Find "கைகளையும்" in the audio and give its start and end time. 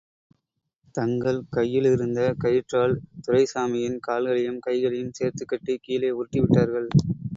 4.59-5.13